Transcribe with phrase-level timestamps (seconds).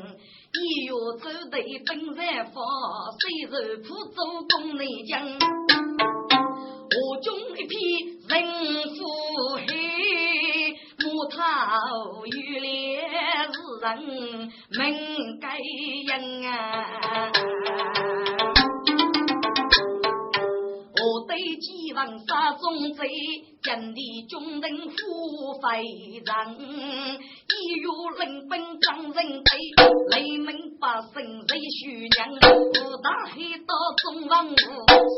[0.52, 2.54] 一月走对本在放，
[3.18, 5.12] 虽然苦做功内江，
[6.90, 7.78] 我中一片
[8.28, 8.32] 人
[8.96, 8.98] 腹
[9.56, 9.62] 黑，
[10.98, 11.38] 木头
[12.26, 12.68] 玉裂
[13.00, 13.88] 是人
[14.70, 14.78] 命
[15.40, 16.10] 该应
[16.48, 16.50] 啊！
[21.30, 23.06] 我对几王杀中贼，
[23.62, 25.68] 见你军人虎非
[26.18, 26.34] 人。
[27.46, 27.86] 一月
[28.18, 29.48] 临奔张人贼，
[30.10, 31.12] 雷鸣八声
[31.46, 32.34] 谁须娘？
[32.34, 33.72] 五大黑道
[34.02, 34.54] 中王府，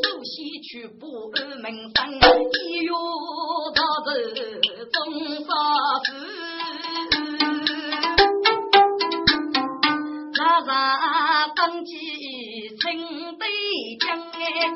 [0.03, 1.65] 首先去报二门
[1.95, 1.97] 生。
[2.13, 2.91] 一月
[3.73, 4.13] 到这
[4.85, 4.95] 中
[5.39, 5.49] 杀
[6.05, 6.07] 子，
[10.37, 11.91] 那啥当起
[12.95, 13.47] 称对
[13.99, 14.73] 将哎。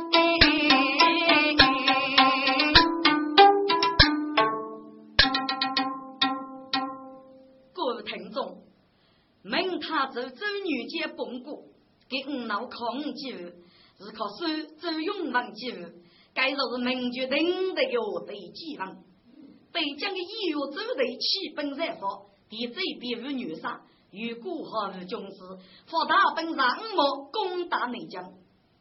[9.43, 11.63] 明他走周女杰崩过，
[12.09, 14.45] 给五老靠五几是靠手
[14.81, 15.77] 周永王几户，
[16.33, 18.97] 该说是明决定的哟对几万。
[19.71, 23.81] 北疆的医药周队起本在发，第这边无女杀，
[24.17, 25.37] 与孤号无军师，
[25.85, 28.33] 发大本上莫攻打内江。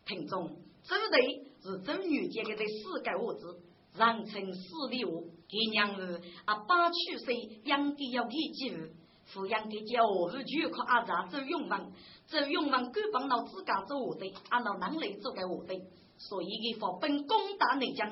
[0.06, 0.48] 听众，
[0.82, 3.60] 周队是周女杰的这四个物资，
[3.94, 8.82] 让称四里屋，给娘儿啊八去岁养的要给几户。
[9.28, 11.92] 抚养的家务是全靠阿扎周永文，
[12.28, 15.82] 周永文敢帮老自家做下队，阿老能力做个下队，
[16.16, 18.08] 所以给发本攻打内江，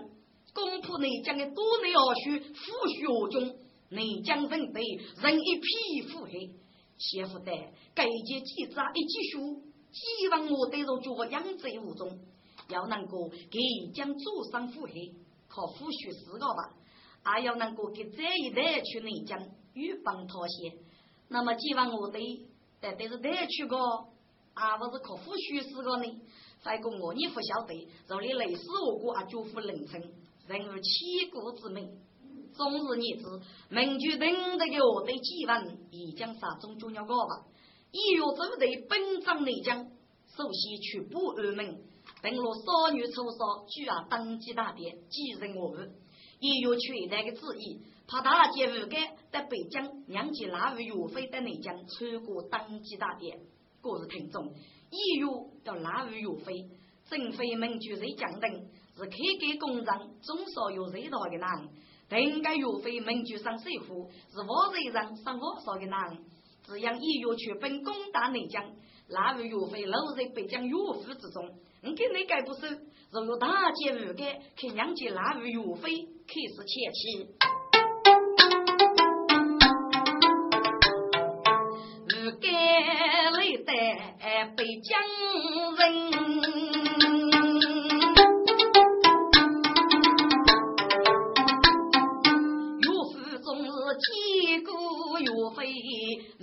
[0.52, 3.56] 攻破内江的多内二区富学中，
[3.90, 4.82] 内江人队
[5.22, 6.50] 人一匹腹黑，
[6.96, 7.52] 切腹的
[7.94, 9.62] 该节记者一记书，
[9.92, 12.18] 希望我对着脚养贼无中，
[12.68, 15.12] 要能够给将祖上腹黑，
[15.48, 16.74] 靠富学四个吧，
[17.22, 19.38] 还要能够给这一代去内江
[19.74, 20.78] 与帮妥协。
[21.28, 22.20] 那么，既往我对，
[22.80, 23.76] 但但是带去个，
[24.54, 26.20] 啊，不是可复虚实个呢？
[26.62, 30.00] 再讲我你不晓得，这里类似我国啊，祝福人称，
[30.46, 31.88] 人如千古之美。
[32.56, 37.44] 终日日子，民居等的个对既往，已将杀中重要个吧。
[37.90, 39.84] 一月走的本章内江，
[40.36, 41.82] 首先去布二门，
[42.22, 45.94] 登陆少女出少，举啊登基大典，继任我们。
[46.40, 47.80] 一月去那个旨意。
[48.06, 53.40] 怕大姐无该在北疆，娘家那位岳飞在内江穿过登基大典，
[53.80, 54.52] 各位听众，
[54.90, 55.26] 一月
[55.64, 56.68] 要那位岳飞，
[57.08, 58.50] 正非门就在江等，
[58.96, 59.86] 是开给工人，
[60.22, 61.40] 总少有热闹的人。
[62.08, 65.90] 等该岳飞门就上水壶，是我人上上火烧的人。
[66.66, 68.62] 只要一月去奔攻打内江，
[69.08, 71.50] 那位岳飞落在北疆岳父之中。
[71.82, 72.80] 你跟你该不是？
[73.10, 75.90] 如有大姐无该，看娘家那位岳飞
[76.26, 77.28] 开始前妻。
[84.56, 85.00] 北疆
[85.76, 86.10] 人，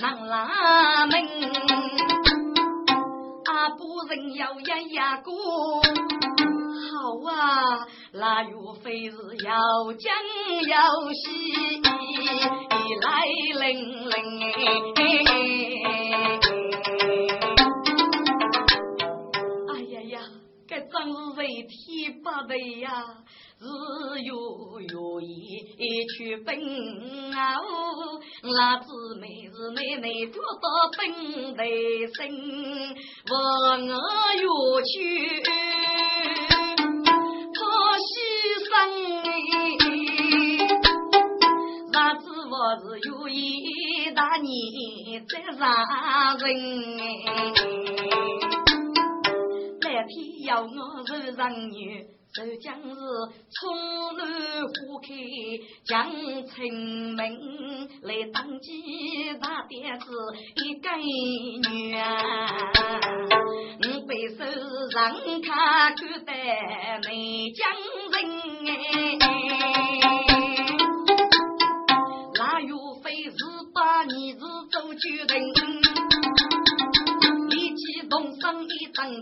[0.01, 1.13] 难拉门，
[3.45, 5.31] 阿不人要呀呀过，
[5.83, 9.15] 好啊，那岳飞是
[9.45, 10.11] 要讲
[10.67, 11.23] 要戏
[13.01, 13.05] 来
[13.59, 14.11] 领领。
[20.91, 22.89] 真是为天不对呀，
[23.61, 23.63] 日
[24.23, 24.33] 月
[24.89, 24.93] 月
[25.77, 25.83] 夜
[26.17, 26.49] 去奔
[27.31, 27.61] 啊！
[28.41, 29.23] 那姊妹
[29.53, 30.65] 是妹妹不到
[30.97, 30.99] 奔
[31.55, 31.63] 来
[32.15, 32.17] 生，
[33.29, 33.33] 我
[34.49, 34.89] 我去
[37.53, 37.59] 他
[38.01, 38.09] 牺
[38.65, 38.73] 牲，
[41.91, 45.61] 那子我是有一大年在杀
[46.39, 46.43] 人。
[49.79, 50.09] 那天
[50.47, 50.67] 要我
[51.05, 51.77] 是人女，
[52.33, 54.19] 这将是春暖
[54.63, 55.09] 花开
[55.83, 56.09] 将
[56.47, 57.19] 清明，
[58.03, 60.05] 来当机大点子
[60.63, 62.47] 一个女啊！
[63.83, 64.45] 我背手
[64.91, 66.31] 让他看得
[67.03, 67.59] 美将
[68.11, 68.15] 人
[68.65, 68.71] 哎，
[72.33, 72.71] 那岳
[73.03, 73.35] 飞是
[73.73, 74.39] 把你是
[74.69, 75.35] 做决定，
[77.49, 77.81] 一起。
[78.09, 79.21] 动生意当人，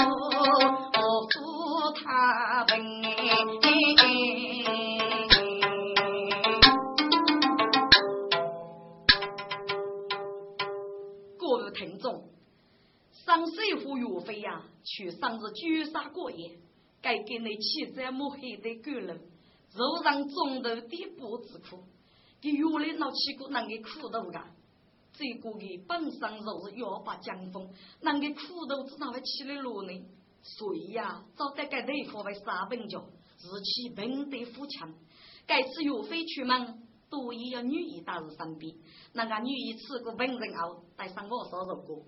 [2.13, 2.77] 他本。
[11.37, 12.25] 各位听众，
[13.13, 16.57] 上水夫岳飞呀，去上是朱砂过夜，
[17.01, 19.21] 该给你起这么黑的个人。
[19.73, 20.81] 肉上中头的
[21.17, 21.85] 不之苦，
[22.41, 24.43] 给原来闹起过那个苦头的，
[25.13, 27.69] 这个的本身就是要把江风，
[28.01, 29.93] 那个苦头子哪会起来落呢？
[30.43, 34.93] 所以呀，找得个地方为杀本家，日起本得富强。
[35.45, 38.75] 该次岳飞出门，多也要女医打在身边，
[39.13, 42.03] 那个女医吃过本人后，带上我烧肉过。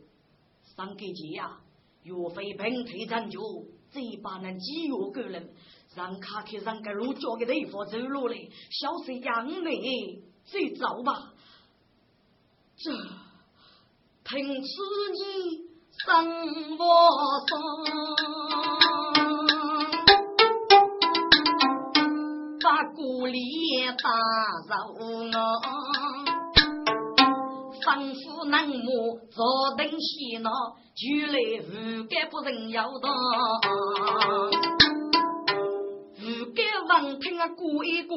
[0.76, 1.60] 上个节呀，
[2.04, 3.40] 岳飞本退战就，
[3.92, 5.54] 这把能几月个人。
[5.96, 11.32] 让卡去让个路交给地方走路嘞，小心养你，走走吧。
[12.76, 12.92] 这
[14.24, 14.68] 凭此
[15.12, 15.63] 你
[16.06, 16.12] 生
[16.78, 16.84] 我
[17.48, 17.50] 生，
[22.62, 23.40] 把故里
[24.04, 24.10] 打
[24.68, 25.02] 扰我，
[27.86, 30.50] 仿佛南木坐等西闹，
[30.94, 31.38] 就来
[31.70, 31.72] 无
[32.10, 33.10] 该不人要当。
[36.90, 38.16] 望听啊，过一过，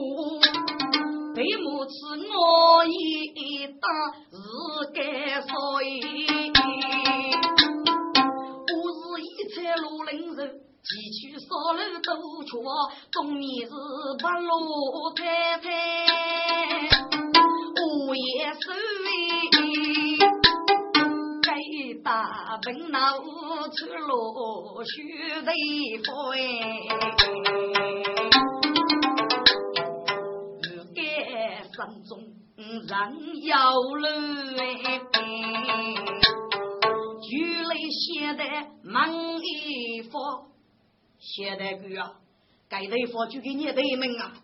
[1.34, 2.88] 对母子我一
[3.68, 3.88] 打
[4.28, 4.36] 是
[4.92, 6.50] 该所以，
[11.36, 12.08] 几曲烧肉都
[12.44, 12.48] 吃，
[13.12, 13.72] 中面是
[14.22, 15.20] 白罗太
[15.58, 15.64] 太，
[17.76, 18.24] 我也
[18.54, 18.60] 是
[21.42, 21.46] 该
[22.02, 23.20] 打本那出
[24.06, 24.94] 落须
[25.42, 25.50] 得
[26.04, 26.08] 分。
[31.76, 32.10] 山中
[32.88, 32.90] 人
[33.42, 33.54] 要
[34.00, 34.08] 来，
[37.20, 37.28] 举
[37.62, 38.42] 来写的
[38.82, 40.18] 满一幅，
[41.34, 42.20] 写的句啊，
[42.68, 44.42] 该的佛就给你对门啊。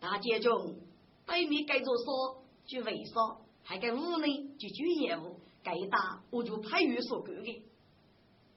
[0.00, 0.76] 大姐中
[1.26, 7.62] 对面该做说就为啥，还该屋内就做业务，该打我就派员所给的。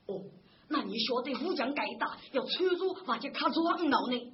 [0.08, 0.24] 哦，
[0.70, 4.34] 那你晓得武将该打要出入或者卡装脑呢？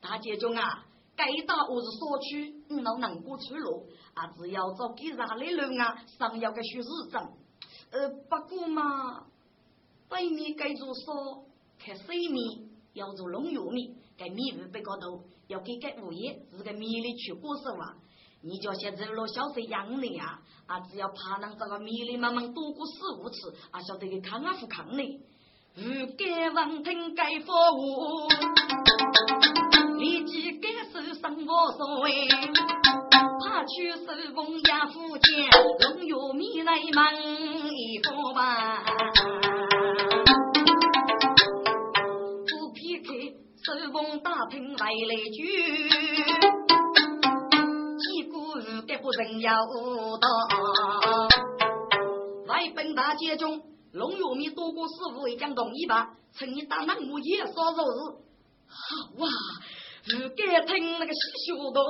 [0.00, 0.84] 大姐中啊。
[1.18, 4.26] 该打我是所区，你老能过出路啊！
[4.36, 7.32] 只要找给啥的人啊，上要个学日证。
[7.90, 9.24] 呃，不过嘛，
[10.10, 11.46] 对面该做说
[11.78, 17.94] 看水面要做农药米，该米路背高头要给个物业是个米里去过手啊！
[18.42, 20.40] 你叫些走路小水养你啊！
[20.66, 25.20] 啊，只要怕能找个米里慢慢多过四五次，啊，晓得给看啊不看呢？
[25.74, 28.28] 如该望听该服务。
[29.98, 32.28] 立即改手生活所谓，
[33.44, 35.48] 怕去手工压夫间，
[35.80, 38.84] 龙有米来忙一方吧。
[43.66, 44.92] 开手工打拼来来
[45.34, 45.42] 去，
[47.98, 48.54] 几股
[48.86, 49.56] 该不人要
[50.20, 50.28] 到。
[52.46, 56.10] 外本大街中，龙有米多过师傅会讲同意吧？
[56.38, 57.90] 趁你打那我也少做事，
[58.68, 58.76] 好
[59.24, 59.26] 啊。
[60.04, 61.82] 如该听那个西学道，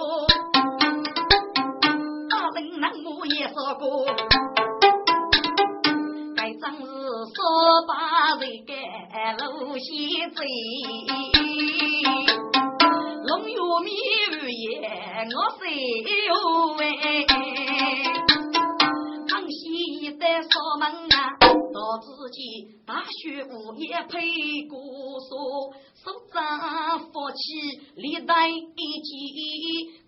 [2.31, 4.07] 大人那我也说过，
[8.47, 10.41] 把人该路西走，
[13.27, 15.65] 龙有米也我谁
[16.29, 16.31] 有
[16.79, 16.83] 喂，
[19.27, 22.39] 康熙在锁门啊，到自己
[22.87, 24.15] 大学无业配
[24.69, 25.75] 过书。
[26.05, 26.39] 手掌
[27.01, 27.37] 佛起，
[27.97, 29.11] 历代一起，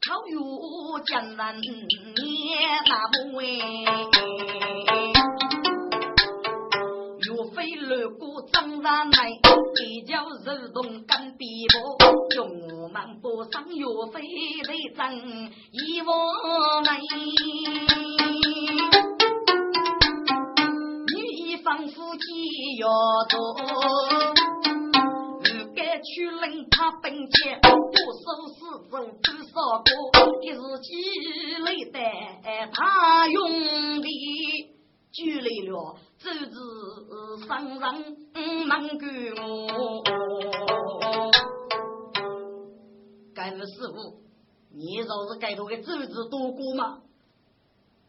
[0.07, 0.39] 靠有
[1.01, 1.67] 江人也
[2.87, 3.59] 那不为。
[7.49, 9.17] 岳飞路过张山内，
[9.83, 11.97] 一脚肉动干壁坡，
[12.77, 14.21] 我们不上岳飞
[14.65, 15.17] 的阵
[15.73, 16.91] 一窝内。
[21.17, 22.21] 女方夫妻
[22.81, 22.87] 要
[23.31, 23.37] 多。
[26.01, 29.91] 去领他本钱，不收拾走多少个，
[30.43, 30.89] 一时积
[31.65, 31.99] 累的
[32.73, 33.37] 他用
[34.01, 34.07] 的，
[35.13, 37.79] 积累了周子上人
[38.67, 39.07] 忙给
[39.41, 40.03] 我。
[43.33, 44.21] 该位师傅，
[44.71, 47.03] 你若是该头的周子多过吗？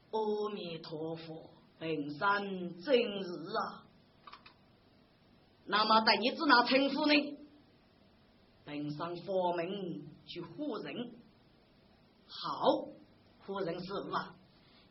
[0.10, 2.42] 阿弥陀佛，本山
[2.82, 3.86] 真是啊。
[5.66, 7.38] 那么带你指哪称呼呢？
[8.66, 11.12] 登上佛门去护人，
[12.28, 12.88] 好，
[13.46, 14.34] 护人师傅啊，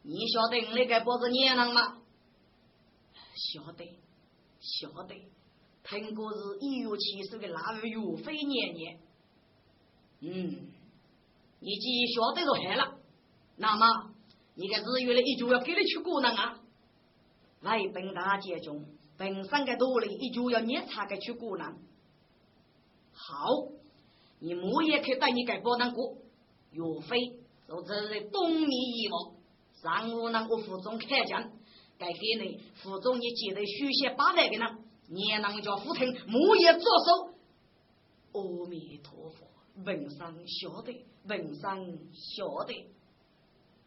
[0.02, 1.98] 你晓得那个包子年郎吗？
[3.38, 3.84] 晓得，
[4.58, 5.14] 晓得，
[5.84, 8.98] 听过是一月七十的腊月岳飞年年。
[10.20, 10.66] 嗯，
[11.60, 12.98] 你既晓得就好了，
[13.56, 14.10] 那么
[14.54, 16.58] 你个日月的一就要给你去过人啊？
[17.60, 18.84] 来本大街中，
[19.16, 21.66] 本上个多嘞，一就要你查个去过人。
[23.12, 23.68] 好，
[24.40, 26.16] 你母也可以带你给包当过。
[26.72, 27.18] 岳飞
[27.68, 29.34] 就这是东面一望，
[29.80, 31.50] 上午呢我府中开讲，
[31.98, 34.78] 该给你府中你记得书写八百个人，
[35.08, 37.34] 你能叫父亲母也作手。
[38.32, 39.48] 阿弥陀佛，
[39.84, 41.76] 文上晓得，文上
[42.14, 42.86] 晓得。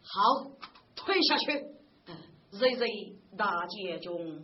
[0.02, 0.50] 好，
[0.94, 1.46] 退下去。
[2.50, 2.84] 日日
[3.38, 4.42] 大街中，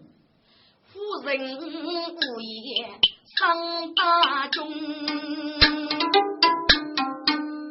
[0.87, 2.99] 夫人无言。
[3.37, 4.67] 上大中，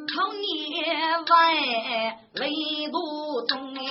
[0.06, 1.34] 考年外
[2.34, 2.42] 雷
[2.92, 3.82] 多中哎，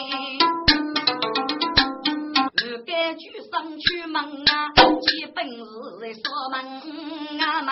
[3.19, 5.61] 去上去门啊，基本是
[6.01, 6.55] 在锁门
[7.41, 7.71] 啊，没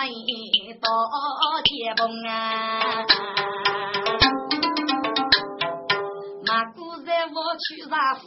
[0.81, 0.87] 到
[1.63, 2.33] 结崩啊，
[6.45, 8.23] 马姑在我去杀夫。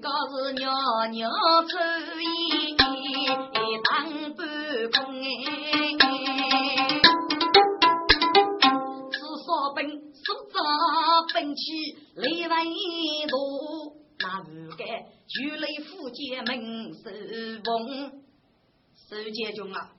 [0.00, 0.62] 个是袅
[1.10, 1.28] 袅
[1.68, 1.72] 抽
[2.20, 2.76] 烟
[3.84, 3.90] 当
[4.34, 4.40] 半
[4.90, 5.24] 空哎，
[9.74, 10.54] 本手着
[11.34, 11.60] 本起
[12.16, 12.54] 来来
[13.28, 13.34] 多，
[14.32, 14.86] 那不该
[15.28, 17.10] 就来福建门守
[17.62, 18.22] 奉。
[18.94, 19.92] 守节中啊，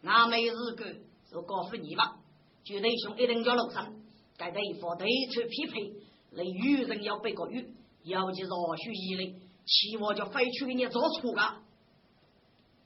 [0.00, 0.84] 那没日个
[1.30, 2.16] 就告诉你吧，
[2.64, 4.02] 就弟兄一定要露身，
[4.36, 5.92] 该对付对处匹配，
[6.32, 7.72] 来与人要背个语。
[8.02, 9.34] 尤其是二叔一类，
[9.64, 11.40] 期望就飞去给你做错个。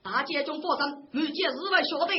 [0.03, 2.13] 大街中发生，日见日外晓得，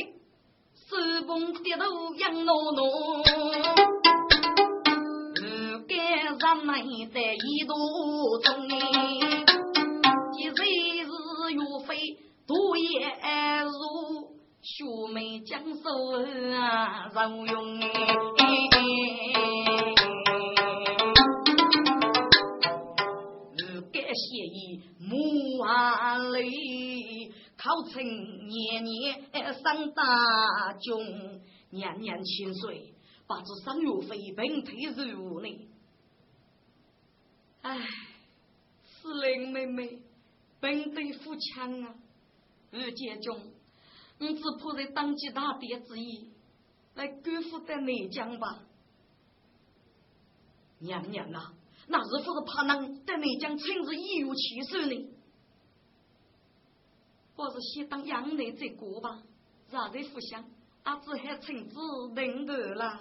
[0.88, 3.22] 手捧跌头杨诺诺，
[6.56, 6.72] 干人们
[7.12, 8.66] 在一途中，
[10.32, 10.50] 一日
[11.02, 11.06] 日
[11.52, 13.12] 岳飞多言
[13.66, 13.68] 如，
[14.62, 15.80] 秀眉将手
[16.54, 17.84] 啊柔用哎。
[24.18, 26.48] 谢意母啊泪，
[27.58, 31.04] 考成年年上大中，
[31.68, 32.94] 年年千岁，
[33.28, 35.68] 把这三月飞奔退入内。
[37.66, 37.80] 唉，
[38.84, 39.98] 司令妹妹，
[40.60, 41.96] 本得富强啊！
[42.70, 43.40] 二姐中，
[44.20, 46.30] 我只怕在当机大跌之意，
[46.94, 48.62] 来辜负的内江吧。
[50.78, 51.54] 娘娘啊！
[51.88, 55.08] 那是不是怕能在内江亲自一有其手呢？
[57.34, 59.24] 我是先当养内再过吧，
[59.72, 60.48] 让人互相，
[60.84, 61.76] 阿只还亲自
[62.14, 63.00] 认得了。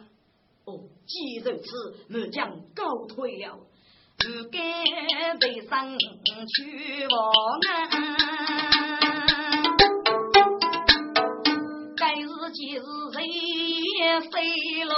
[0.65, 3.59] 哦，既如此，我将告退了，
[4.17, 4.57] 不该
[5.39, 5.97] 背上
[6.47, 7.15] 去望
[7.69, 7.71] 啊！
[11.95, 12.77] 该日今日
[13.13, 13.23] 谁
[13.99, 14.91] 也飞了，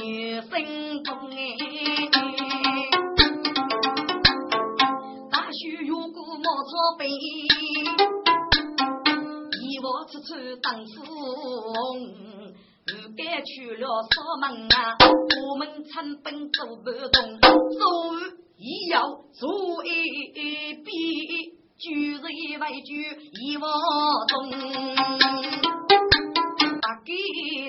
[0.00, 0.50] 女生
[1.02, 1.32] 中哎。
[6.66, 7.08] 草背，一
[9.78, 11.00] 窝出出当富
[11.72, 11.76] 翁。
[12.26, 12.35] 如
[13.16, 14.96] 该去了扫门啊，
[15.48, 18.20] 我们成本做不动，做
[18.58, 20.90] 也要做一笔，
[21.78, 23.06] 举人为举
[23.40, 23.66] 一窝
[24.28, 24.50] 中，
[26.80, 27.14] 大给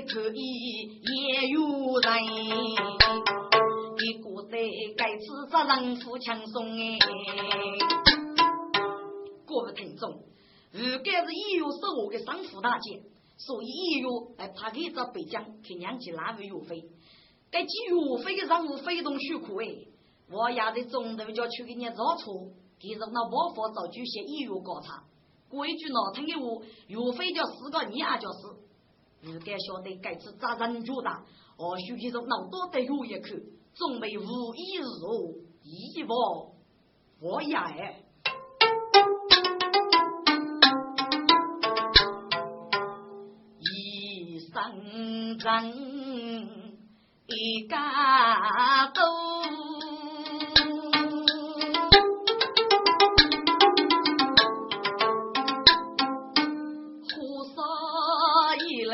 [0.05, 1.61] 头意也有
[2.01, 2.07] 人，
[3.95, 4.57] 一个在
[4.97, 6.99] 该次杀人夫轻松哎，
[9.45, 10.11] 各位听众，
[10.73, 13.01] 如该是已有是我的商府大姐。
[13.37, 16.89] 所以一月哎，他给找北疆去娘起哪个岳飞？
[17.51, 19.87] 该几岳飞的任务非同小可哎！
[20.29, 25.03] 我丫的中途就去给你找错，给着那包袱找举些一月高查。
[25.49, 28.57] 过一句闹腾的话，岳飞叫四个，你也叫死。
[29.21, 31.23] 如该晓得该次扎人脚大，
[31.55, 33.29] 或许给着脑多得有一口，
[33.73, 34.83] 总为无一日
[35.63, 36.51] 一往
[37.21, 38.03] 我也哎。
[44.69, 45.45] 人
[47.27, 49.01] 一家都，
[57.03, 57.15] 火
[57.55, 57.57] 烧
[58.67, 58.93] 一人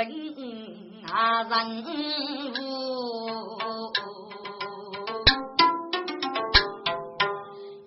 [1.08, 1.54] 啊人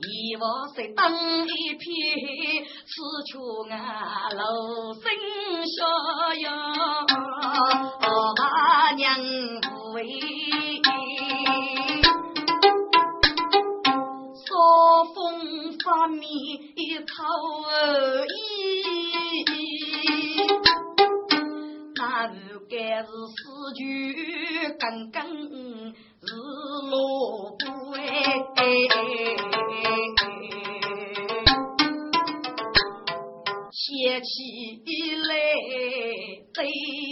[0.01, 0.05] 一
[0.37, 0.45] 窝
[0.75, 1.85] 水当一片，
[2.85, 2.93] 此
[3.33, 3.33] 处
[3.71, 3.75] 啊
[4.31, 4.43] 楼
[4.95, 5.36] 生逍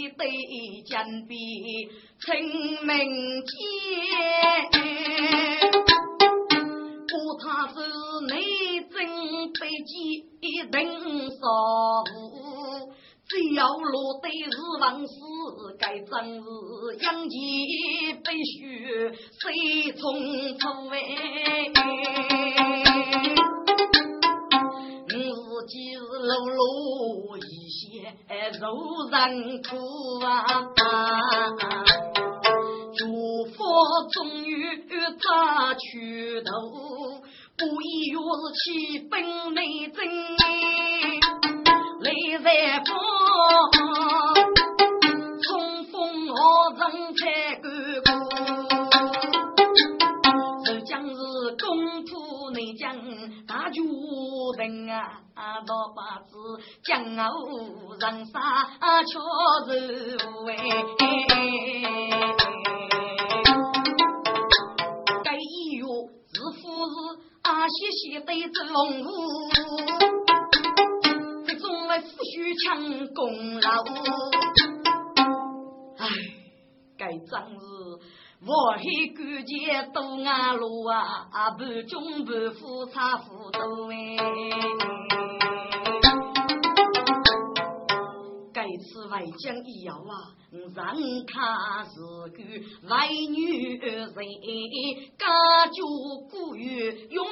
[0.09, 1.37] 对对江边
[2.19, 2.25] 清
[2.85, 2.91] 明
[3.43, 3.53] 节，
[7.07, 7.73] 可他是
[8.27, 8.33] 内
[8.81, 8.93] 政
[9.53, 9.91] 北京
[10.71, 10.75] 人
[11.31, 11.41] 少，
[13.27, 15.13] 只要落得是王事，
[15.79, 16.45] 该真是
[17.03, 17.33] 养气
[18.23, 18.59] 必须
[19.39, 19.43] 谁
[19.93, 19.99] 从
[20.57, 20.95] 出哎。
[25.67, 28.13] 几日露露一些
[28.59, 28.69] 柔
[29.09, 29.13] 软
[29.63, 29.75] 苦
[30.23, 30.61] 啊，
[32.95, 33.05] 祝
[33.45, 33.53] 福
[34.11, 34.77] 终于
[35.19, 35.83] 扎拳
[36.43, 36.51] 头，
[37.57, 39.13] 不以又是起本
[39.55, 40.05] 内真，
[42.01, 42.47] 泪在
[42.85, 42.95] 风，
[52.05, 52.95] 是公仆内将
[53.47, 53.81] 大决
[54.57, 55.21] 定啊！
[55.35, 56.37] 老把子
[56.83, 56.93] 江
[57.31, 58.33] 湖人杀
[59.03, 59.19] 却
[59.65, 60.55] 是为，
[65.23, 65.83] 该一月
[66.31, 66.93] 是富是
[67.43, 69.07] 阿西西对着龙虎，
[71.45, 72.63] 这种来富须抢
[73.13, 73.69] 功劳，
[75.97, 76.07] 唉，
[76.97, 77.25] 该真
[77.59, 77.65] 是。
[78.41, 84.17] 我黑关节多啊路啊，半中半富差富多哎。
[88.53, 90.35] 该次外将一要啊，
[90.75, 90.95] 让
[91.25, 91.99] 他是
[92.31, 92.43] 个
[92.89, 95.71] 外女人，家家
[96.29, 97.25] 古语永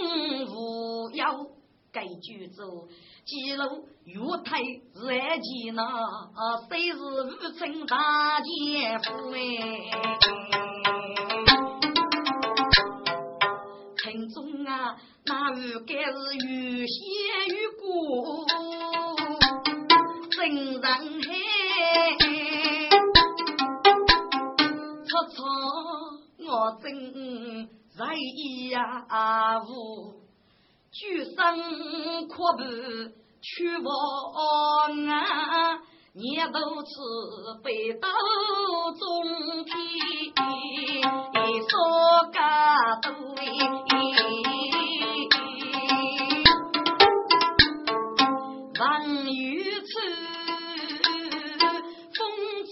[0.45, 1.23] 无忧。
[1.91, 2.63] 该举走
[3.25, 5.07] 几路月台日
[5.39, 5.81] 前呐，
[6.69, 9.38] 谁是武村大姐夫哎？
[13.95, 16.93] 城中啊，那日该是雨歇
[17.47, 18.45] 雨过，
[20.29, 20.36] 真
[20.73, 20.89] 人海，
[25.07, 25.33] 曹操
[26.39, 26.86] 我真
[27.97, 28.77] 在意呀
[29.65, 30.22] 无，
[30.93, 31.36] 举身
[32.27, 32.60] 阔步
[33.41, 35.79] 去望啊。
[36.15, 36.91] 念头次
[37.63, 38.08] 背到
[38.99, 39.73] 中天，
[41.67, 41.69] 少
[42.32, 42.38] 家
[43.01, 43.12] 多
[48.77, 49.89] 望雨处，
[52.13, 52.21] 风
[52.69, 52.71] 吹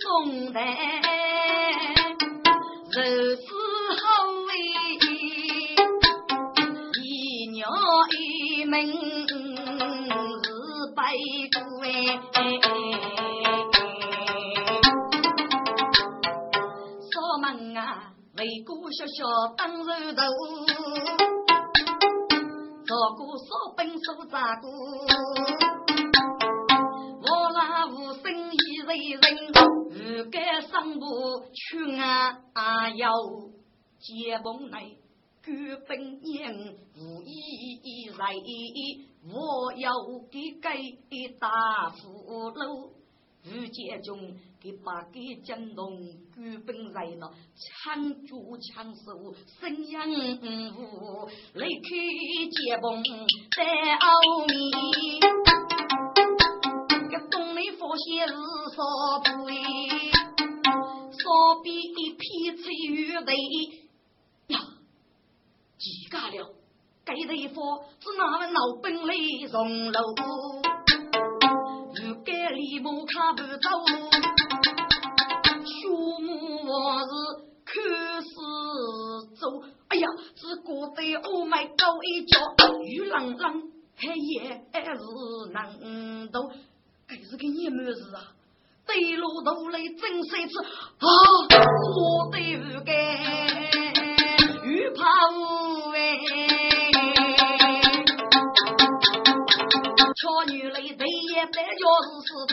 [0.00, 0.58] 松台，
[8.70, 9.26] 一鸣。
[10.94, 11.12] 白
[11.52, 11.86] 骨哎，
[17.10, 19.18] 扫门啊，为国小小
[19.56, 20.22] 当人头，
[22.86, 24.70] 照顾扫本手扎过，
[27.22, 29.20] 我那无人，
[29.90, 31.02] 如该上路
[31.52, 33.10] 去啊要
[33.98, 34.76] 接风来，
[35.42, 38.34] 举本年无意来，
[39.32, 39.90] 我要
[40.30, 40.52] 给
[41.08, 42.92] 给大福禄。
[43.42, 45.98] 御姐中给八给江东
[46.34, 50.06] 举本来了，抢珠抢手，声扬
[50.76, 51.88] 武，雷开
[52.50, 53.02] 接风
[53.56, 53.64] 在
[53.96, 55.20] 奥秘。
[57.08, 58.34] 个东里发现是
[58.76, 58.78] 少
[59.24, 59.48] 不
[61.16, 61.24] 少
[61.64, 63.34] 比一匹彩玉雷
[64.48, 64.60] 呀，
[65.78, 66.59] 几家了？
[67.10, 67.54] 该雷发
[67.98, 69.12] 是哪位老本来
[69.50, 69.98] 从楼？
[72.54, 73.68] 李木卡不走，
[75.64, 77.10] 树木往日
[77.64, 77.74] 看
[78.22, 78.30] 四
[79.40, 79.42] 周。
[79.88, 82.38] 哎呀，只觉得欧麦高一脚，
[82.84, 83.60] 雨朗朗，
[83.96, 85.76] 黑夜是难
[86.30, 86.48] 渡。
[87.08, 88.22] 该是个年么子啊？
[88.86, 91.08] 对路途来真谁知啊？
[91.96, 92.92] 我对不该，
[94.64, 95.02] 雨怕
[95.34, 95.59] 无
[101.52, 102.52] 对也得叫是死腿，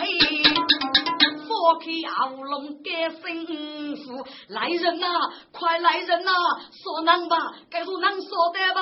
[1.47, 3.15] 放开喉咙该幸
[3.95, 4.25] 福。
[4.49, 5.07] 来人呐，
[5.51, 6.31] 快来人呐，
[6.71, 7.37] 说能吧，
[7.69, 8.81] 该说能说的吧。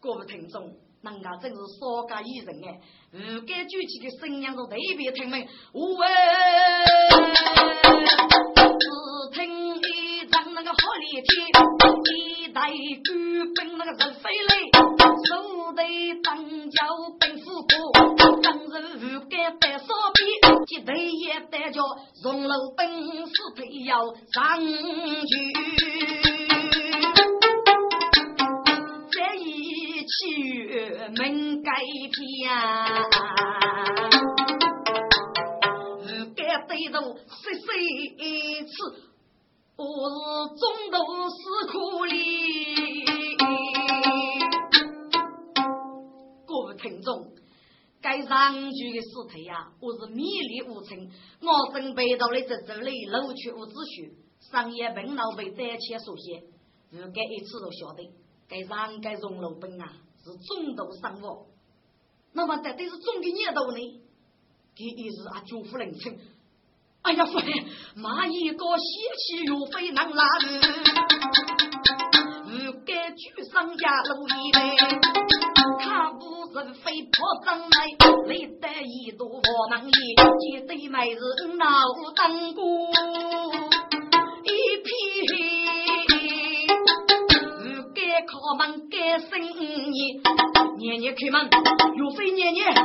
[0.00, 0.62] 各位听众，
[1.02, 2.80] 人家真是少家一人哎，
[3.12, 6.06] 如该举起的声音是特别听明，喂，
[8.80, 8.86] 只
[9.32, 11.73] 听一张那个好力气。
[13.02, 13.08] 举
[13.54, 14.50] 本那个人飞来，
[15.24, 15.82] 手得
[16.22, 16.36] 当
[16.70, 16.78] 脚
[17.18, 17.74] 本虎哥，
[18.42, 18.64] 当日
[19.00, 20.18] 如干带扫笔，
[20.66, 21.80] 接头也带着
[22.22, 22.86] 重楼本
[23.26, 25.32] 事配要上去，
[29.10, 30.14] 这一去
[31.16, 31.70] 门改
[32.12, 32.22] 偏，
[36.06, 37.66] 如干对头十岁
[38.66, 39.13] 次。
[39.76, 43.04] 我是中途死苦里，
[46.46, 47.32] 各位听众，
[48.00, 50.96] 该上句的尸体呀，我是迷离无成。
[51.42, 56.44] 我准备到了这这里，露出无秩序，商业本老被胆怯所限。
[56.90, 58.12] 如该一次都晓得，
[58.46, 61.46] 该上该荣禄本啊是中途伤亡。
[62.32, 64.00] 那么到底是中的年头呢？
[64.76, 66.16] 第一是啊，祝福人称。
[67.04, 67.32] 哎呀，飞
[67.96, 68.84] 马一个喜
[69.18, 70.58] 气又飞能拉人，
[72.48, 74.74] 如该举上家路一杯，
[75.80, 77.68] 他不是飞破张来，
[78.26, 81.66] 累得一朵我能一接对妹人闹
[82.16, 82.62] 当过
[88.24, 90.20] 如该靠门该生意。
[90.78, 91.48] 年年开门，
[91.94, 92.82] 岳飞年年卡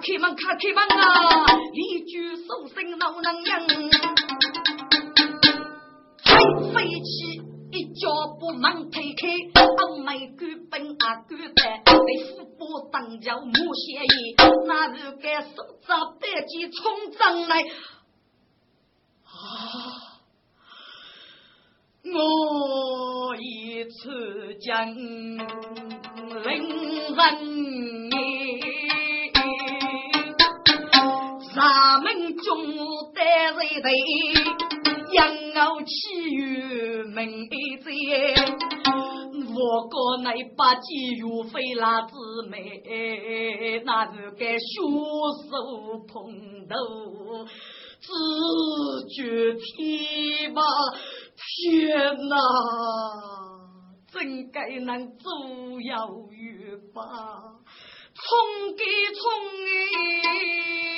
[0.00, 1.46] 开门，卡开门啊！
[1.72, 3.44] 一句手声老能应，
[6.22, 6.30] 飞
[6.72, 15.48] 飞起一脚步忙推开，阿妹举本啊举在，被虎豹当叫木鞋衣，那是该手
[15.86, 17.60] 着白鸡冲上来
[19.24, 20.15] 啊！
[22.14, 25.42] 我一次将领人，
[31.54, 31.60] 咱
[32.00, 32.44] 们中
[33.12, 33.18] 得
[33.54, 33.90] 罪的
[35.12, 35.18] 养
[35.56, 35.90] 傲气
[36.30, 37.54] 宇门贼，
[39.54, 42.12] 我哥那把鸡肉飞那姊
[42.48, 42.82] 妹，
[43.84, 44.64] 那是该双
[45.42, 45.52] 手
[46.06, 46.14] 碰
[46.68, 46.74] 头，
[47.98, 48.06] 自
[49.08, 49.16] 觉
[49.54, 50.62] 天吧。
[51.48, 51.96] 天
[52.28, 52.36] 哪，
[54.12, 55.30] 真该能走
[55.80, 57.00] 遥远吧？
[58.14, 58.24] 冲
[58.76, 58.82] 给
[59.14, 59.20] 冲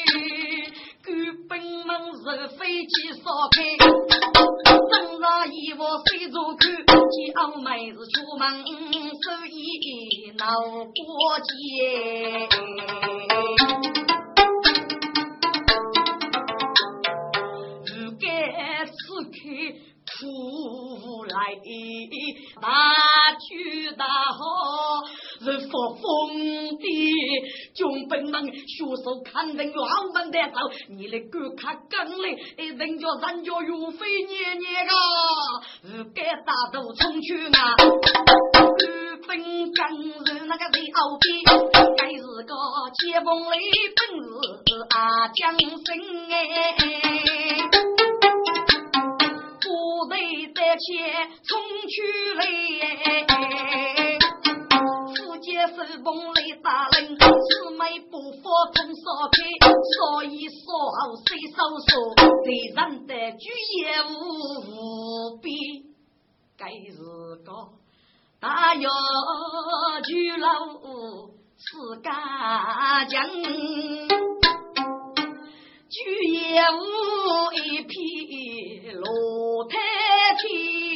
[0.08, 0.16] 哎，
[1.02, 3.20] 根本门是飞机烧
[3.52, 3.76] 开，
[4.90, 8.64] 正上一窝水族看，叫妹子出门手
[9.50, 11.48] 艺闹过节，
[29.38, 34.92] 看人往门的走，你来观看更嘞，人家人家岳飞年年个，
[35.84, 37.76] 是该大都冲去啊！
[38.80, 38.90] 军
[39.22, 39.80] 兵更
[40.26, 41.28] 是那个在后边，
[41.96, 42.52] 该是个
[42.98, 43.56] 接风雷
[43.94, 43.98] 本
[44.66, 45.68] 是阿将军
[46.32, 46.34] 哎。
[49.60, 49.68] 部
[50.08, 51.48] 队在前冲
[51.86, 51.94] 去
[52.34, 52.42] 嘞，
[55.40, 58.42] 接手捧来打人，四妹不服
[58.74, 59.36] 通烧开，
[59.96, 60.58] 所以说
[60.90, 61.90] 好谁收手，
[62.44, 63.44] 对人的举
[63.78, 64.12] 也无
[64.66, 65.46] 无比，
[66.56, 66.96] 该是
[67.44, 67.48] 个
[68.40, 68.90] 大有
[70.04, 70.46] 巨老
[71.56, 73.16] 是家将，
[75.88, 75.96] 举
[76.32, 76.82] 也无
[77.52, 79.76] 一匹罗太
[80.36, 80.87] 天，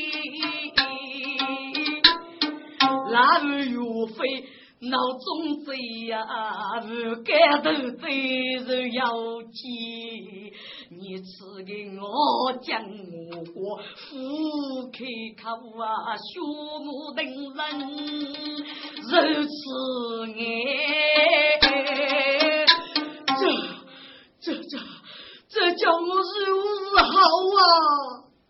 [3.13, 3.77] 那岳
[4.17, 4.49] 飞。
[4.85, 5.77] 脑中贼
[6.09, 6.27] 呀，
[6.81, 7.71] 不敢头
[8.01, 8.05] 贼
[8.67, 9.63] 是要紧。
[10.91, 14.99] 你赐给我将我过，腹开
[15.41, 15.45] 口
[15.81, 16.41] 啊，血
[16.83, 17.63] 目瞪人，
[19.07, 19.09] 如
[19.45, 19.55] 此
[20.35, 20.35] 爱。
[23.39, 23.41] 这
[24.41, 24.73] 这这
[25.49, 26.51] 这叫我如
[26.91, 27.63] 何好啊？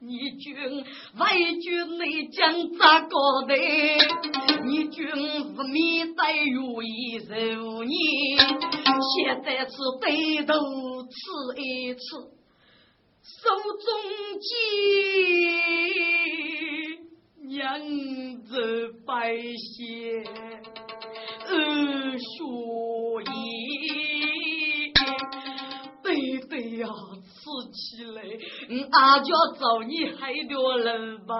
[0.01, 0.09] 你
[0.40, 1.22] 君为
[1.61, 3.14] 君内将咋个
[3.46, 3.55] 的？
[6.83, 7.95] 你君是面带如你，
[8.37, 10.53] 现在是对头
[11.05, 11.14] 吃
[11.62, 12.01] 一次，
[13.23, 13.38] 手
[13.79, 13.87] 中
[14.40, 14.51] 剑，
[17.57, 17.57] 扬
[18.45, 18.53] 着
[19.07, 19.81] 白血，
[21.47, 21.55] 呃，
[22.18, 22.25] 血
[23.33, 23.35] 衣，
[26.03, 26.88] 对对呀。
[27.42, 28.23] 吃起来，
[28.92, 29.27] 阿家
[29.59, 31.35] 找你害多人吧，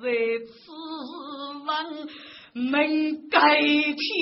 [0.00, 0.08] 在
[0.46, 0.54] 此
[1.66, 1.68] 问
[2.56, 4.16] 门盖天。